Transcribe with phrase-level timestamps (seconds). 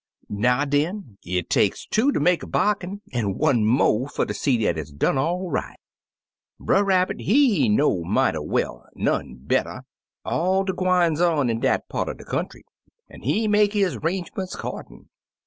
[0.29, 4.33] "Now, den, it takes two ter make a bar gain, an' one mo' fer ter
[4.33, 5.77] see dat it's done all right.
[6.59, 9.83] Brer Rabbit, he know mighty well— none better—
[10.25, 12.65] all de gwines on in dat part er de country,
[13.11, 15.07] an' he make his 'rangerments 'cordin'.